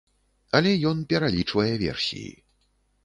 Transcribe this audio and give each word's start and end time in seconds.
Але 0.59 0.71
ён 0.91 0.97
пералічвае 1.13 1.69
версіі. 1.85 2.29